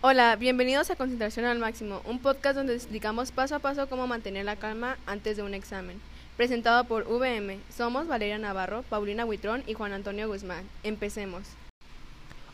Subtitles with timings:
[0.00, 4.44] Hola, bienvenidos a Concentración al Máximo, un podcast donde explicamos paso a paso cómo mantener
[4.44, 6.00] la calma antes de un examen.
[6.36, 7.58] Presentado por VM.
[7.76, 10.68] Somos Valeria Navarro, Paulina Huitrón y Juan Antonio Guzmán.
[10.84, 11.42] Empecemos.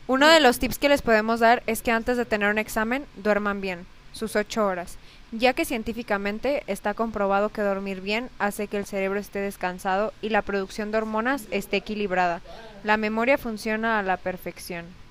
[0.07, 3.05] Uno de los tips que les podemos dar es que antes de tener un examen
[3.15, 4.97] duerman bien, sus ocho horas,
[5.31, 10.29] ya que científicamente está comprobado que dormir bien hace que el cerebro esté descansado y
[10.29, 12.41] la producción de hormonas esté equilibrada.
[12.83, 15.04] La memoria funciona a la perfección.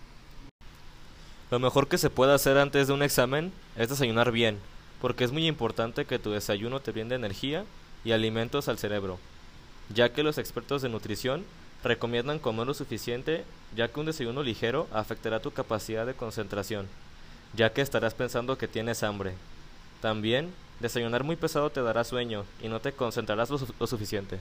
[1.55, 4.59] Lo mejor que se puede hacer antes de un examen es desayunar bien,
[5.01, 7.65] porque es muy importante que tu desayuno te brinde energía
[8.05, 9.21] y alimentos al cerebro,
[9.89, 11.45] ya que los expertos de nutrición
[11.85, 13.45] recomiendan comer lo suficiente,
[13.77, 16.89] ya que un desayuno ligero afectará tu capacidad de concentración,
[17.55, 19.35] ya que estarás pensando que tienes hambre.
[20.01, 24.41] También, desayunar muy pesado te dará sueño y no te concentrarás lo, suficiente.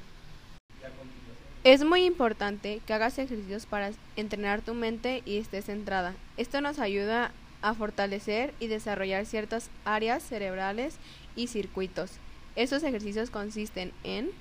[1.64, 6.16] Es muy importante que hagas ejercicios para entrenar tu mente y estés centrada.
[6.38, 10.96] Esto nos ayuda a fortalecer y desarrollar ciertas áreas cerebrales
[11.36, 12.12] y circuitos.
[12.56, 14.32] Estos ejercicios consisten en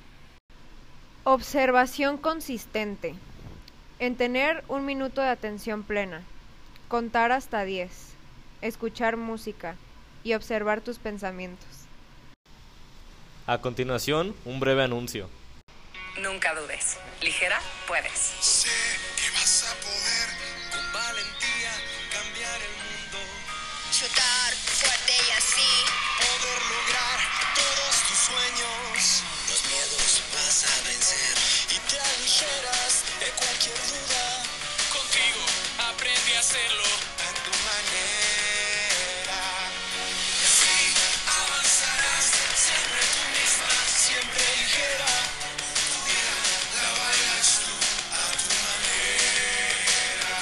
[1.25, 3.14] Observación consistente.
[4.00, 6.22] En tener un minuto de atención plena.
[6.89, 7.91] Contar hasta 10.
[8.61, 9.77] Escuchar música.
[10.25, 11.69] Y observar tus pensamientos.
[13.47, 15.28] A continuación, un breve anuncio.
[16.20, 16.98] Nunca dudes.
[17.22, 18.11] Ligera, puedes.
[18.12, 18.69] Sé
[19.16, 20.28] que vas a poder
[20.72, 21.91] con valentía
[36.42, 39.42] hacerlo a tu manera.
[40.10, 40.78] Y así
[41.38, 42.24] avanzarás
[42.58, 45.12] siempre tú misma, siempre ligera.
[45.86, 46.34] Tu vida
[46.82, 47.74] la bailas tú
[48.18, 50.34] a tu manera.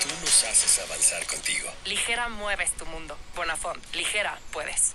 [0.00, 1.68] Tú nos haces avanzar contigo.
[1.84, 3.14] Ligera mueves tu mundo.
[3.36, 3.84] Bonafont.
[3.94, 4.94] Ligera, puedes.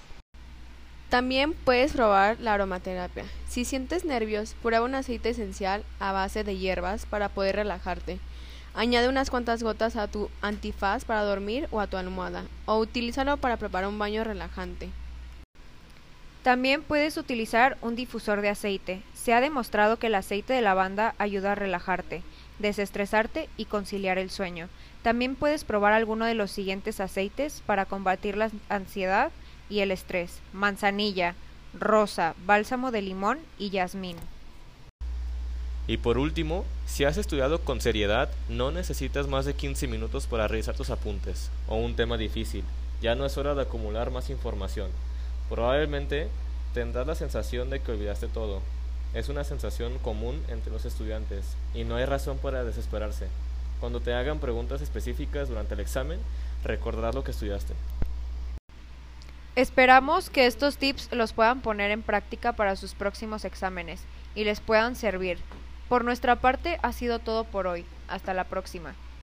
[1.09, 3.25] También puedes probar la aromaterapia.
[3.47, 8.19] Si sientes nervios, prueba un aceite esencial a base de hierbas para poder relajarte.
[8.73, 13.37] Añade unas cuantas gotas a tu antifaz para dormir o a tu almohada, o utilízalo
[13.37, 14.89] para preparar un baño relajante.
[16.43, 19.01] También puedes utilizar un difusor de aceite.
[19.13, 22.23] Se ha demostrado que el aceite de lavanda ayuda a relajarte,
[22.59, 24.69] desestresarte y conciliar el sueño.
[25.03, 29.31] También puedes probar alguno de los siguientes aceites para combatir la ansiedad
[29.69, 30.39] y el estrés.
[30.53, 31.35] Manzanilla,
[31.77, 34.15] rosa, bálsamo de limón y jazmín.
[35.89, 40.47] Y por último, si has estudiado con seriedad, no necesitas más de 15 minutos para
[40.47, 42.63] revisar tus apuntes o un tema difícil.
[43.01, 44.91] Ya no es hora de acumular más información.
[45.49, 46.27] Probablemente
[46.75, 48.61] tendrás la sensación de que olvidaste todo.
[49.15, 53.25] Es una sensación común entre los estudiantes y no hay razón para desesperarse.
[53.79, 56.19] Cuando te hagan preguntas específicas durante el examen,
[56.63, 57.73] recordarás lo que estudiaste.
[59.55, 64.03] Esperamos que estos tips los puedan poner en práctica para sus próximos exámenes
[64.35, 65.39] y les puedan servir.
[65.89, 67.83] Por nuestra parte ha sido todo por hoy.
[68.07, 68.93] Hasta la próxima.